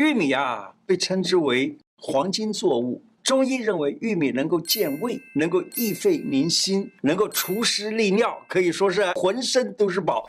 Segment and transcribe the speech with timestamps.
[0.00, 3.04] 玉米啊，被称之为黄金作物。
[3.22, 10.26] 中医认为玉米能够健胃，能够益肺宁心，能够除湿利尿，可以说是浑身都是宝。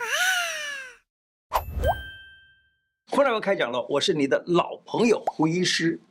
[3.11, 6.01] 忽然我开讲了，我是你的老朋友胡医师。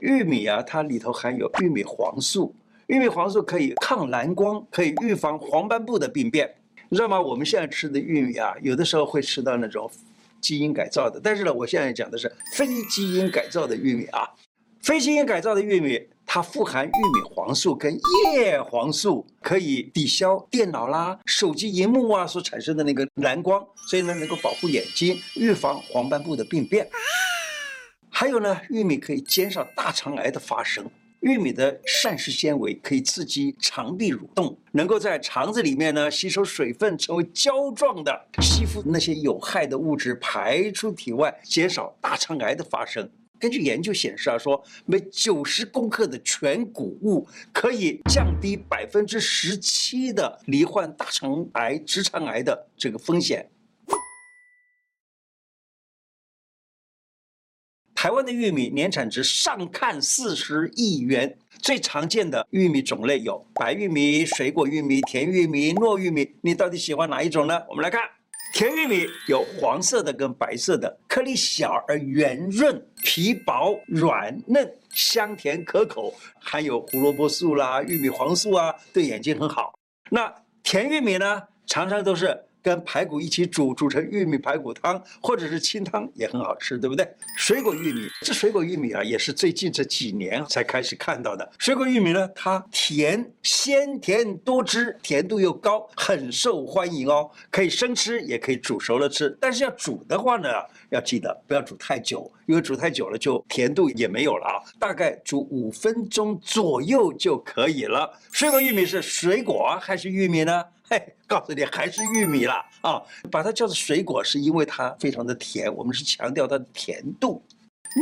[0.00, 2.54] 玉米啊，它里头含有玉米黄素，
[2.86, 6.59] 玉米黄素可以抗蓝光，可以预防黄斑部的病变。
[6.90, 7.18] 你知道吗？
[7.18, 9.90] 我们现在吃的玉米啊，有的时候会吃到那种。
[10.40, 14.26] 基因改造的，但是呢，我现在讲的是非基因改造的玉米啊。
[14.80, 17.94] 非基因改造的玉米，它富含玉米黄素跟
[18.34, 26.88] 叶黄素，可以抵消电脑啦、手机荧幕啊所产生的那个蓝光，所以呢，能够保护眼睛，预防黄斑部的病变。
[28.08, 30.90] 还有呢，玉米可以减少大肠癌的发生。
[31.20, 43.06] 玉米的膳食纤维可以刺激肠壁蠕动，能够在肠子里面呢吸收水分，成为胶状的，吸附那些有害的物质，排出体外，减少大肠癌的发生。
[43.38, 53.46] 根据研究显示啊，说每九十公克的全谷物可以降低百分之十七的罹患大肠癌、直肠癌的这个风险。
[58.02, 66.34] 台湾的玉米年产值上看四十亿元，最常见的玉米种类有白玉米、水果玉米、甜玉米、糯玉米。
[66.40, 67.60] 你到底喜欢哪一种呢？
[67.68, 68.00] 我们来看，
[68.54, 79.74] 甜玉米有黄色的跟白色的，颗粒小而圆润，皮薄软嫩，香甜可口，含有胡萝卜素啦、玉米黄素啊，对眼睛很好。
[80.08, 82.44] 那甜玉米呢，常常都是。
[82.62, 87.08] 跟排骨一起煮，煮成玉米排骨汤，或者是清汤也很好吃，对不对？
[87.36, 91.50] 水果玉米，这水果玉米啊，也是最近这几年才开始看到的。
[91.58, 97.30] 水果玉米呢，它甜，鲜甜多汁，甜度又高，很受欢迎哦。
[97.50, 99.36] 可以生吃，也可以煮熟了吃。
[99.40, 100.48] 但是要煮的话呢，
[100.90, 104.60] 要记得不要煮太久，因为煮太久了就甜度也没有了啊。
[104.78, 108.10] 大概煮五分钟左右就可以了。
[108.32, 110.64] 水果玉米是水果还是玉米呢？
[110.90, 113.00] 嘿， 告诉你，还是玉米啦啊！
[113.30, 115.72] 把它叫做水果，是因为它非常的甜。
[115.72, 117.40] 我们是强调它的甜度。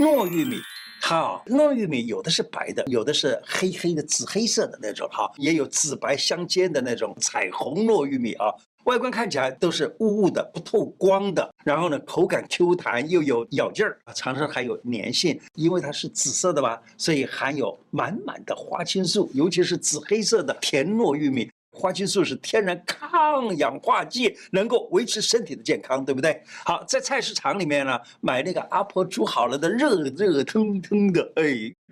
[0.01, 0.57] 糯玉米，
[1.03, 8.47] 它啊，糯玉米有的是白的，有的是黑黑的紫黑色的那种哈，也有紫白相间的那种彩虹糯玉米啊。
[8.85, 15.39] 外观看起来都是雾雾的、不透光的，然后呢，口感 Q 弹又有咬劲儿，尝尝还有粘性。
[15.57, 21.51] 因为它是紫色的吧，所以含有满满的花青素，尤其是紫黑色的甜糯玉米。
[21.79, 26.43] 花青素是天然抗氧化剂，能够维持身体的健康，对不对？
[26.65, 31.45] 好，在菜市场里面呢，买那个阿婆煮好了的热热腾腾的，哎，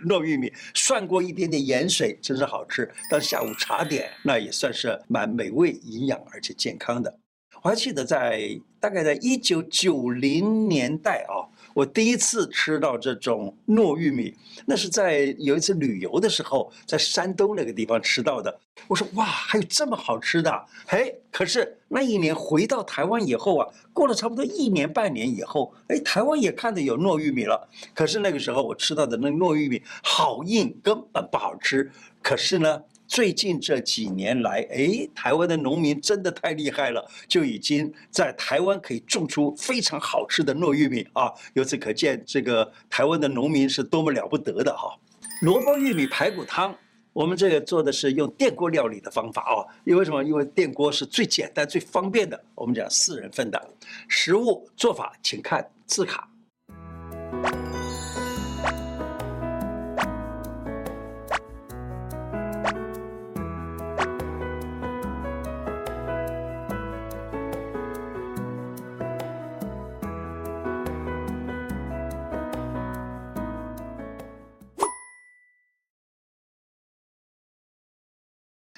[0.08, 2.90] 糯玉米，涮过一点点盐水，真是好吃。
[3.08, 7.18] 当下午茶点，那也算是蛮美味、营养而且健康的。
[7.62, 11.46] 我还记得在大概在一九九零年代啊。
[11.76, 18.58] 我第一次吃到这种糯玉米，那是在有一次旅游的时候，在山东那个地方吃到的。
[18.88, 20.50] 我说哇，还有这么好吃的！
[20.86, 27.68] 哎，可是那一年回到台湾以后啊，过了差不多一年半年以后，哎，台湾也看到有糯玉米了。
[27.94, 31.92] 可是那个时候我吃到的那糯玉米好硬，根本不好吃。
[32.22, 32.82] 可是呢。
[33.06, 41.32] 最近这几年来，哎，台湾的农民真的太厉害了，就已经在台湾可以种出非常好吃的糯玉米啊！
[41.54, 44.98] 由此可见，这个台湾的农民是多么了不得的哈！
[45.42, 46.76] 萝卜玉米排骨汤，
[47.12, 50.22] 我们这个做的是用电锅料理的方法啊，因为什么？
[50.24, 52.42] 因为电锅是最简单、最方便的。
[52.54, 53.70] 我们讲四人份的
[54.08, 56.28] 食物做法，请看字卡。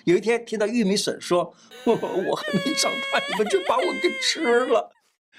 [0.09, 1.55] 有一天听到玉米笋说
[1.85, 4.91] ：“我我还没长大，你们就把我给吃了。”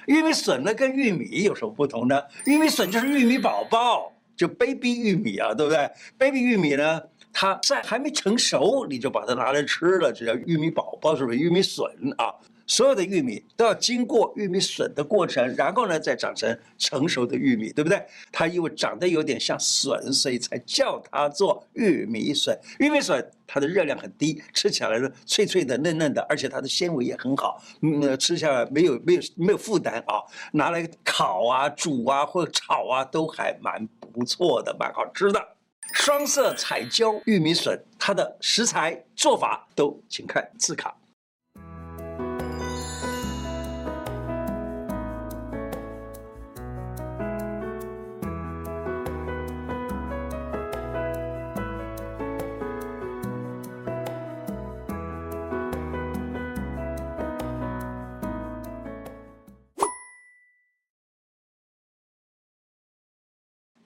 [0.06, 2.22] 玉米笋呢跟玉米有什么不同呢？
[2.46, 5.90] 玉米笋就是玉米宝宝，就 baby 玉米啊，对不对
[6.20, 7.02] ？baby 玉米呢，
[7.34, 11.38] 它在还没成熟，你就把它拿来吃了，这叫玉米宝宝，是不是？
[11.40, 11.86] 玉米笋
[12.18, 12.34] 啊。
[12.70, 18.00] 所有的玉米都要经过玉米笋的过程，然后呢，再长成成熟的玉米，对不对？
[18.32, 22.58] 它因为长得有点像笋，所以才叫它做玉米笋。
[22.78, 30.22] 玉米笋它的热量很低，吃起来呢脆脆的、嫩嫩的，而且它的纤维也很好，嗯，吃下来没有没有没有负担啊，
[30.54, 35.44] 拿来烤啊、煮啊或者炒啊都还蛮不错的，蛮好吃的。
[35.92, 40.96] 双色彩椒玉米笋，它的食材做法都请看字卡。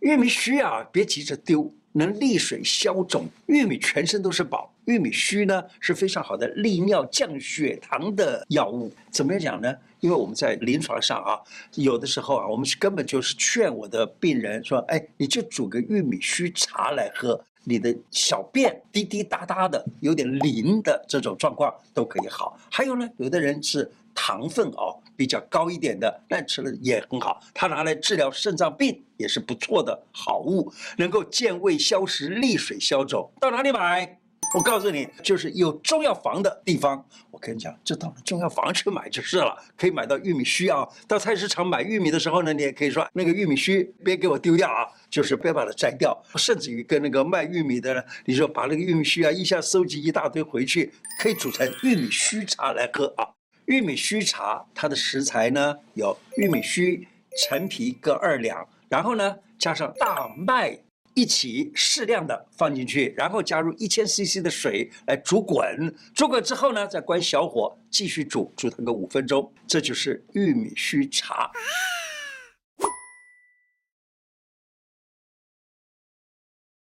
[0.04, 3.26] 玉米须啊，别急着丢，能利水消肿。
[3.46, 8.92] 玉米全身都是宝，玉米须呢是非常好的利尿降血糖的药物。
[9.10, 9.74] 怎么样讲呢？
[10.02, 11.40] 因为我们在临床上啊，
[11.76, 22.60] 有的时候啊，我们是根本就是劝我的病人说：“哎，你就煮个玉米须茶来喝。”你的小便滴滴答答的，有点淋的这种状况都可以好。
[22.70, 27.40] 还有呢，有的人是糖分哦比较高一点的，那吃了也很好。
[27.54, 33.32] 它拿来治疗肾脏病也是不错的好物，能够健胃消食、利水消肿。
[33.40, 34.20] 到哪里买？
[34.56, 37.04] 我告诉你，就是有中药房的地方。
[37.32, 40.88] 我跟你讲，就到中药房去买就是了，可以买到玉米须啊。
[41.08, 46.16] 到菜市场买玉米的时候呢，你也可以说那个玉米须别给我丢掉啊，就是别把它摘掉。
[46.36, 53.30] 甚至于跟那个卖玉米的呢，你说把那个玉米须啊一下收集一大堆回去，可以煮成玉米须茶来喝啊。
[53.66, 57.08] 玉米须茶它的食材呢有玉米须、
[57.38, 60.80] 陈皮各二两，然后呢加上大麦。
[61.16, 71.52] 一起适量的放进去，然后加入一千 CC 的水来煮滚，煮滚之后呢，再关小火继续煮，煮它个五分钟，这就是玉米须茶。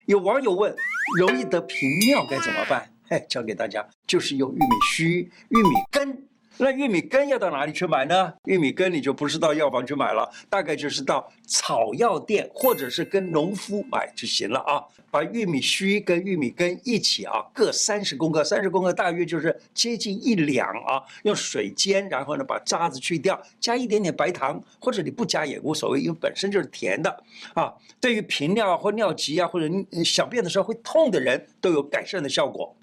[0.07, 0.75] 有网友问，
[1.19, 2.91] 容易得频尿该怎么办？
[3.07, 6.27] 嘿，教给大家，就是用玉米须、玉米根。
[6.57, 8.33] 那玉米根要到哪里去买呢？
[8.45, 14.83] 玉米根你就不是到药房去买了，大概就是到草药店或者是跟农夫买就行了啊。
[15.09, 21.03] 把玉米须跟玉米根一起啊，各三十公克，三十公克大约就是接近一两啊。
[21.23, 27.23] 用水煎，然后呢把渣子去掉，加一点点白糖，或者你不加也无所谓，因为本身就是甜的
[27.53, 27.73] 啊。
[27.99, 32.75] 对于频尿或尿急啊，或者你小便的时候会痛的人都有改善的效果。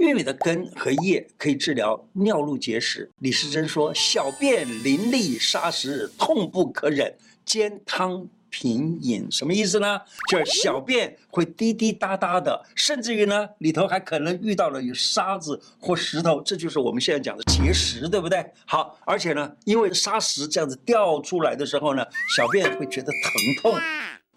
[0.00, 3.10] 玉米的根和叶可以治疗尿路结石。
[3.18, 7.14] 李时珍说：“小便淋漓沙石，痛不可忍，
[7.44, 10.00] 煎汤品饮。”什么意思呢？
[10.30, 18.42] 就是小便会滴滴答答的，甚至于呢里头还可能遇到了有沙子或石头，这就是我们现在讲的结石，对不对？
[18.64, 22.02] 好，而且呢，因为沙石这样子掉出来的时候呢，
[22.34, 23.78] 小便会觉得疼痛。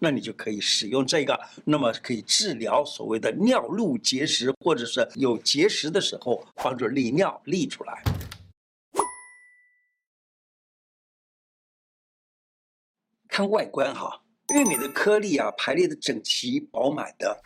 [0.04, 8.02] 那你就可以使用这个，那么可以治疗所谓的尿路结石，或者是有结石的时候，帮助利尿利出来。
[13.26, 14.22] 看外观哈，
[14.54, 17.42] 玉米的颗粒啊排列的整齐饱满的，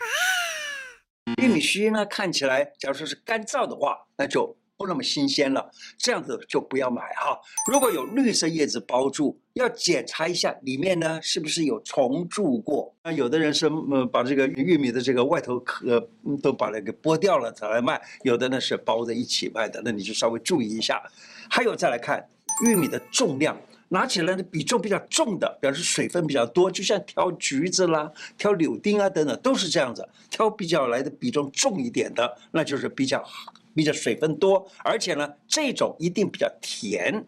[1.41, 4.59] 玉米须呢看起来，假如说是干燥的话，那就。
[4.79, 7.37] 不那么新鲜了，这样子就不要买哈。
[7.67, 12.95] 如果有绿色叶子包住，要检查一下里面呢是不是有虫蛀过。
[13.03, 16.09] 那有的人是呃把这个玉米的这个外头壳
[16.41, 21.03] 都把它给剥掉了才来卖，有的呢是包在一起卖的，那你就稍微注意一下。
[21.51, 22.25] 还有再来看
[22.65, 33.53] 玉米的重量，拿起来的比重比较重的，表示水分比较多，就像挑橘子啦、挑柳丁啊等等都是这样子，挑比较来的比重重一点的，那就是比较好。
[33.79, 37.25] 比较水分多，而且呢，这种一定比较甜，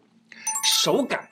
[0.83, 1.29] 手感，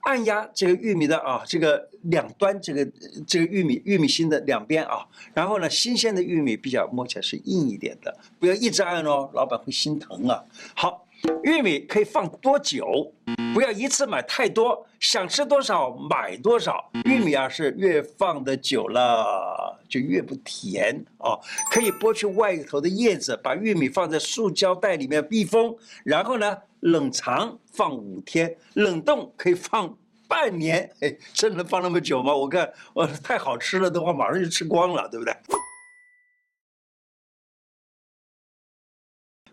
[0.00, 2.84] 按压这个玉米的啊，这个两端，这个
[3.24, 10.44] 这个玉米玉米芯的两边啊，然后呢，新鲜的玉米比较摸起来是硬一点的，不要一直按哦，老板会心疼啊。
[10.74, 11.06] 好。
[11.42, 13.12] 玉米可以放多久？
[13.54, 16.90] 不要一次买太多，想吃多少买多少。
[17.04, 21.38] 玉米啊，是越放的久了就越不甜哦。
[21.70, 25.74] 可以剥去外头的叶子，把玉米放在塑胶袋里面密封，
[26.04, 29.96] 然后呢，冷藏放五天，冷冻可以放
[30.28, 30.90] 半年。
[31.00, 32.34] 哎，真能放那么久吗？
[32.34, 35.34] 我看，我太好吃了的话，马上就吃光了，对不对？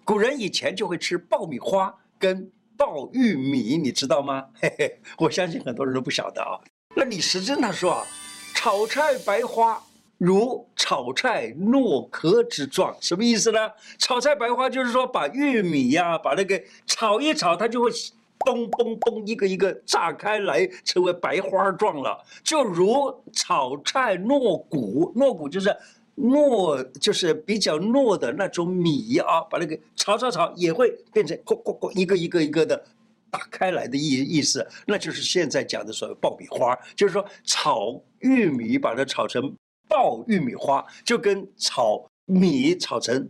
[0.08, 4.46] 古人以前就会吃爆米花跟爆玉米，你知道吗？
[4.54, 6.56] 嘿嘿，我相信很多人都不晓得啊。
[6.96, 8.08] 那李时珍他说啊，
[8.56, 9.84] 炒菜白花
[10.18, 13.60] 如炒菜糯壳之状，什么意思呢？
[13.98, 22.24] 炒菜白花就是说把玉米呀、把那个炒一炒，它就会嘣嘣嘣一个一个炸开来，成为白花状了。
[22.46, 25.76] 就如炒菜糯谷，糯谷就是。
[26.18, 32.84] 糯就是比较糯的那种米啊，把那个炒炒炒也会变成咕咕咕一个一个一个的
[33.30, 39.54] 打开来的意意思，那就是现在讲的所谓爆米花，就是说炒玉米把它炒成
[39.88, 43.30] 爆玉米花，就跟炒米炒成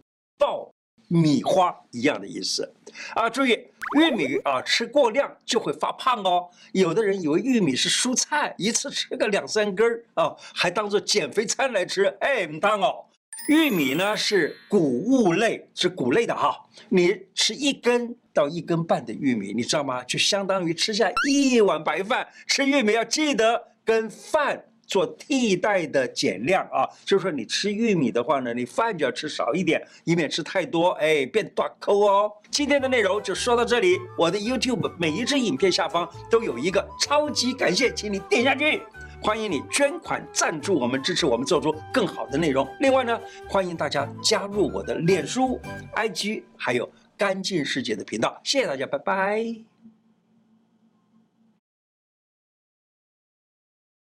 [1.07, 2.73] 米花一样的意思
[3.15, 3.67] 啊，注意。
[3.97, 6.49] 玉米啊，吃过量就会发胖哦。
[6.73, 12.05] 有的人以为玉米是蔬菜，一次吃个两三根儿啊，还当做减肥餐来吃。
[12.19, 13.05] 哎，不当哦。
[13.47, 16.65] 玉米呢是谷物类，是谷类的哈。
[16.89, 20.03] 你吃一根到一根半的玉米，你知道吗？
[20.03, 22.27] 就相当于吃下一碗白饭。
[22.45, 32.31] 吃玉米要记得跟饭做替代的减量啊，就是说你吃玉米的话呢，你饭就要吃少一点，以免吃太多，哎，变大口哦。
[32.49, 38.81] 今天的内容就说到这里，我的 YouTube 每一支影片下方都有一个超级感谢，请你点下去。
[39.19, 42.67] 欢迎你捐款赞助我们，支持我们做出更好的内容。
[42.79, 45.59] 另外呢，欢迎大家加入我的脸书、
[45.95, 48.39] IG，还有干净世界的频道。
[48.43, 49.76] 谢谢大家，拜拜。